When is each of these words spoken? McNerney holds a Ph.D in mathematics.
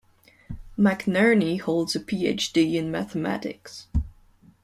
McNerney 0.79 1.59
holds 1.59 1.95
a 1.95 1.99
Ph.D 1.99 2.75
in 2.75 2.89
mathematics. 2.89 3.85